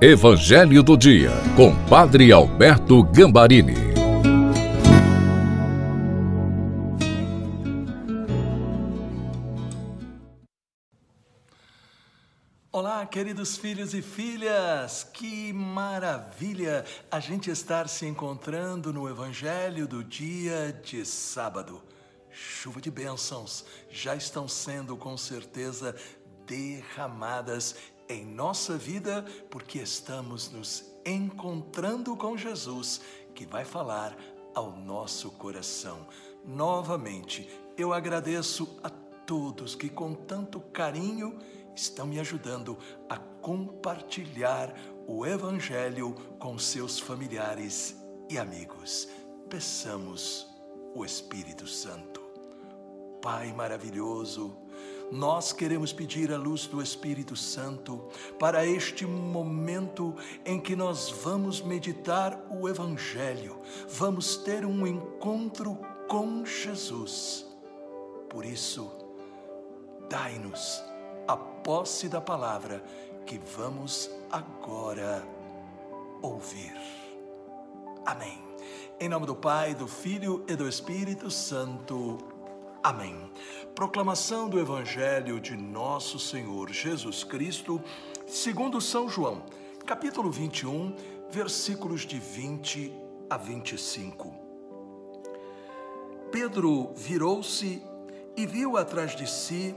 [0.00, 3.74] Evangelho do Dia, com Padre Alberto Gambarini.
[12.70, 20.04] Olá, queridos filhos e filhas, que maravilha a gente estar se encontrando no Evangelho do
[20.04, 21.82] dia de sábado.
[22.30, 25.96] Chuva de bênçãos já estão sendo com certeza
[26.46, 27.74] derramadas
[28.08, 33.00] em nossa vida, porque estamos nos encontrando com Jesus,
[33.34, 34.16] que vai falar
[34.54, 36.06] ao nosso coração.
[36.44, 41.38] Novamente, eu agradeço a todos que com tanto carinho
[41.74, 42.76] estão me ajudando
[43.08, 44.74] a compartilhar
[45.06, 47.96] o Evangelho com seus familiares
[48.28, 49.08] e amigos.
[49.48, 50.46] Peçamos
[50.94, 52.20] o Espírito Santo.
[53.22, 54.56] Pai maravilhoso,
[55.10, 58.08] nós queremos pedir a luz do Espírito Santo
[58.38, 63.56] para este momento em que nós vamos meditar o Evangelho,
[63.88, 67.46] vamos ter um encontro com Jesus.
[68.28, 68.90] Por isso,
[70.08, 70.82] dai-nos
[71.26, 72.82] a posse da palavra
[73.26, 75.26] que vamos agora
[76.22, 76.74] ouvir.
[78.04, 78.38] Amém.
[79.00, 82.37] Em nome do Pai, do Filho e do Espírito Santo.
[82.88, 83.30] Amém.
[83.74, 87.82] Proclamação do Evangelho de Nosso Senhor Jesus Cristo,
[88.26, 89.42] segundo São João,
[89.84, 90.96] capítulo 21,
[91.30, 92.90] versículos de 20
[93.28, 94.34] a 25.
[96.32, 97.82] Pedro virou-se
[98.34, 99.76] e viu atrás de si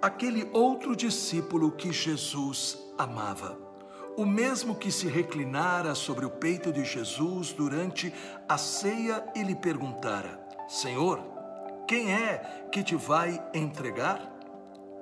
[0.00, 3.58] aquele outro discípulo que Jesus amava.
[4.16, 8.14] O mesmo que se reclinara sobre o peito de Jesus durante
[8.48, 11.33] a ceia e lhe perguntara: Senhor,
[11.86, 14.30] quem é que te vai entregar?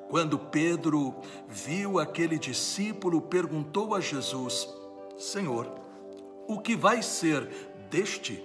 [0.08, 1.14] Quando Pedro
[1.48, 4.68] viu aquele discípulo, perguntou a Jesus:
[5.16, 5.72] Senhor,
[6.46, 7.48] o que vai ser
[7.88, 8.44] deste?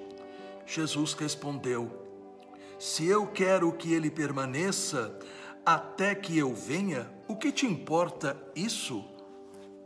[0.66, 1.89] Jesus respondeu:
[2.79, 5.17] Se eu quero que ele permaneça
[5.66, 9.03] até que eu venha, o que te importa isso?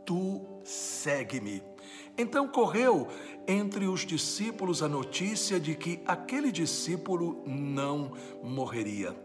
[0.04, 1.71] Tu segue-me.
[2.16, 3.08] Então correu
[3.46, 8.12] entre os discípulos a notícia de que aquele discípulo não
[8.42, 9.16] morreria.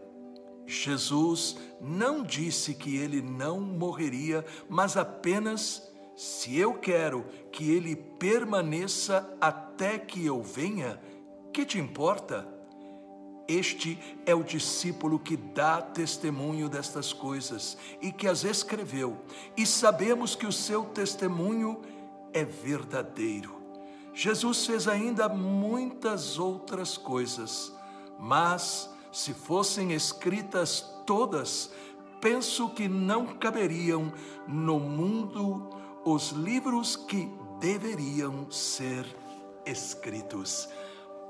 [0.66, 9.36] Jesus não disse que ele não morreria, mas apenas se eu quero que ele permaneça
[9.40, 11.00] até que eu venha,
[11.52, 12.46] que te importa?
[13.46, 19.16] Este é o discípulo que dá testemunho destas coisas e que as escreveu,
[19.56, 21.97] e sabemos que o seu testemunho é
[22.44, 23.56] verdadeiro.
[24.12, 27.72] Jesus fez ainda muitas outras coisas,
[28.18, 31.70] mas se fossem escritas todas,
[32.20, 34.12] penso que não caberiam
[34.46, 35.70] no mundo
[36.04, 37.30] os livros que
[37.60, 39.06] deveriam ser
[39.64, 40.68] escritos.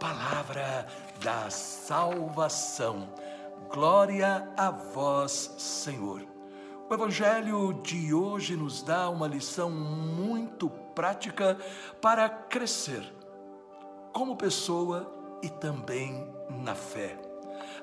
[0.00, 0.86] Palavra
[1.22, 3.12] da salvação.
[3.70, 6.37] Glória a vós, Senhor.
[6.90, 11.58] O Evangelho de hoje nos dá uma lição muito prática
[12.00, 13.12] para crescer
[14.10, 17.18] como pessoa e também na fé.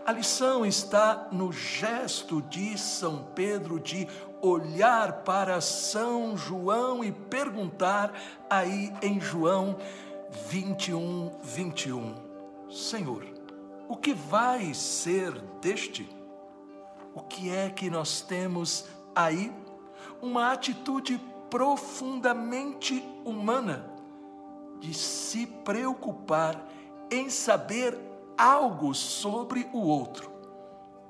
[0.03, 4.07] A lição está no gesto de São Pedro de
[4.41, 8.11] olhar para São João e perguntar
[8.49, 9.77] aí em João
[10.49, 12.15] 21, 21:
[12.71, 13.23] Senhor,
[13.87, 16.09] o que vai ser deste?
[17.13, 18.85] O que é que nós temos
[19.15, 19.51] aí?
[20.21, 23.89] Uma atitude profundamente humana
[24.79, 26.67] de se preocupar
[27.09, 27.97] em saber
[28.37, 30.31] algo sobre o outro.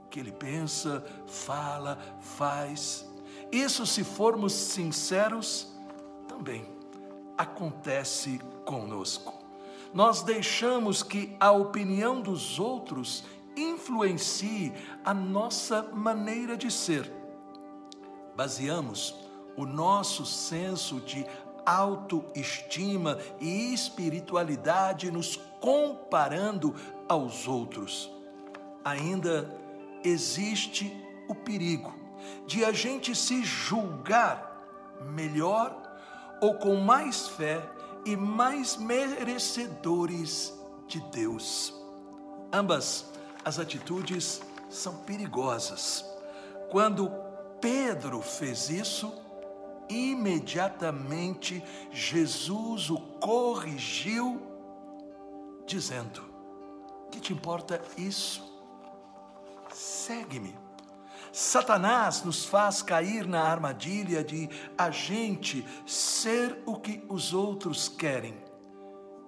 [0.10, 3.10] Que ele pensa, fala, faz.
[3.52, 5.74] Isso, se formos sinceros,
[6.28, 6.66] também
[7.38, 9.34] acontece conosco.
[9.94, 13.24] Nós deixamos que a opinião dos outros
[13.56, 14.74] influencie
[15.04, 17.12] a nossa maneira de ser.
[18.36, 19.16] Baseamos
[19.56, 21.26] o nosso senso de
[21.66, 26.76] autoestima e espiritualidade nos comparando
[27.08, 28.12] aos outros.
[28.84, 29.50] Ainda
[30.04, 30.96] existe
[31.28, 31.94] o perigo
[32.46, 34.52] de a gente se julgar
[35.02, 35.76] melhor
[36.42, 37.62] ou com mais fé
[38.06, 40.54] e mais merecedores
[40.88, 41.74] de Deus.
[42.52, 43.06] Ambas
[43.44, 46.06] as atitudes são perigosas.
[46.70, 47.12] Quando
[47.66, 49.12] Pedro fez isso,
[49.90, 54.40] imediatamente Jesus o corrigiu,
[55.66, 56.24] dizendo:
[57.10, 58.44] Que te importa isso?
[59.74, 60.56] Segue-me.
[61.32, 64.48] Satanás nos faz cair na armadilha de
[64.78, 68.38] a gente ser o que os outros querem,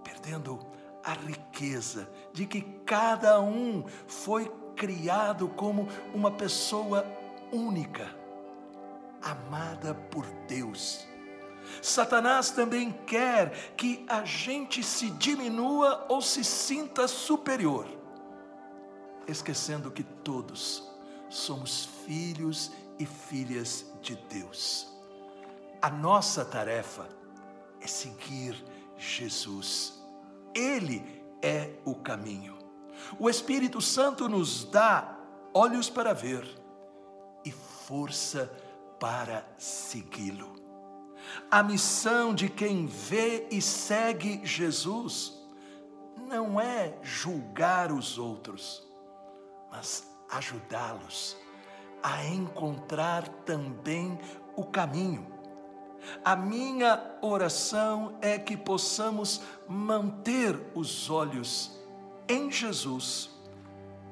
[0.04, 0.60] perdendo
[1.04, 4.46] a riqueza de que cada um foi
[4.76, 7.04] criado como uma pessoa
[7.52, 8.16] única,
[9.22, 11.06] amada por Deus.
[11.82, 17.86] Satanás também quer que a gente se diminua ou se sinta superior,
[19.28, 20.90] esquecendo que todos
[21.30, 24.88] somos filhos e filhas de Deus.
[25.82, 27.08] A nossa tarefa
[27.82, 28.64] é seguir
[28.98, 30.02] Jesus.
[30.56, 31.04] Ele
[31.42, 32.58] é o caminho.
[33.20, 35.18] O Espírito Santo nos dá
[35.54, 36.48] olhos para ver
[37.46, 38.52] e força
[39.00, 40.56] para segui-lo.
[41.52, 45.34] A missão de quem vê e segue Jesus
[46.28, 48.86] não é julgar os outros,
[49.72, 51.38] mas ajudá-los
[52.02, 54.20] a encontrar também
[54.56, 55.26] o caminho.
[56.24, 61.78] A minha oração é que possamos manter os olhos
[62.28, 63.30] em Jesus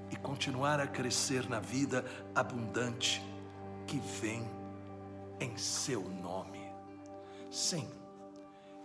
[0.09, 3.23] e continuar a crescer na vida abundante
[3.87, 4.49] que vem
[5.39, 6.61] em seu nome.
[7.51, 7.87] Sim,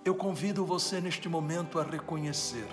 [0.04, 2.68] eu convido você neste momento a reconhecer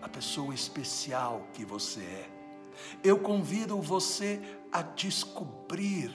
[0.00, 2.42] a pessoa especial que você é
[3.02, 4.40] eu convido você
[4.70, 6.12] a descobrir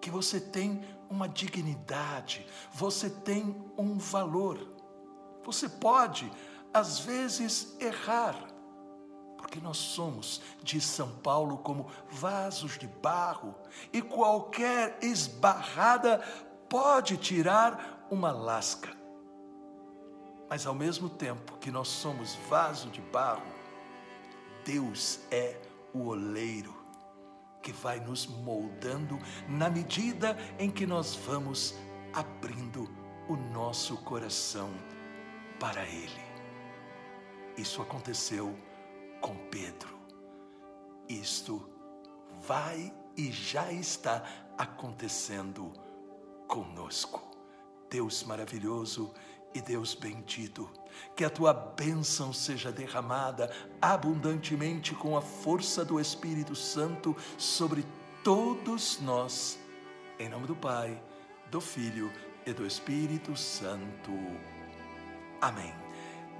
[0.00, 4.74] que você tem uma dignidade, você tem um valor.
[5.44, 6.30] Você pode,
[6.72, 8.36] às vezes, errar,
[9.44, 13.54] porque nós somos, diz São Paulo, como vasos de barro,
[13.92, 16.18] e qualquer esbarrada
[16.66, 18.88] pode tirar uma lasca.
[20.48, 23.44] Mas ao mesmo tempo que nós somos vaso de barro,
[24.64, 25.60] Deus é
[25.92, 26.74] o oleiro
[27.62, 31.74] que vai nos moldando na medida em que nós vamos
[32.14, 32.88] abrindo
[33.28, 34.70] o nosso coração
[35.60, 36.24] para Ele.
[37.58, 38.58] Isso aconteceu
[39.24, 39.98] com Pedro.
[41.08, 41.66] Isto
[42.42, 44.22] vai e já está
[44.58, 45.72] acontecendo
[46.46, 47.22] conosco.
[47.88, 49.14] Deus maravilhoso
[49.54, 50.68] e Deus bendito,
[51.16, 53.50] que a tua bênção seja derramada
[53.80, 57.86] abundantemente com a força do Espírito Santo sobre
[58.22, 59.58] todos nós.
[60.18, 61.02] Em nome do Pai,
[61.50, 62.12] do Filho
[62.44, 64.12] e do Espírito Santo.
[65.40, 65.83] Amém.